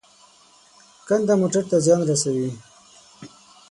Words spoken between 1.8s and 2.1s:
زیان